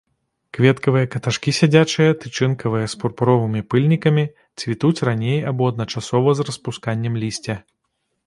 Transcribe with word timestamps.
Кветкавыя 0.57 1.07
каташкі 1.15 1.51
сядзячыя, 1.57 2.13
тычынкавыя 2.23 2.85
з 2.93 3.01
пурпуровымі 3.03 3.61
пыльнікамі, 3.73 4.23
цвітуць 4.63 5.03
раней 5.09 5.39
або 5.51 5.63
адначасова 5.75 6.29
з 6.39 6.47
распусканнем 6.49 7.13
лісця. 7.25 7.55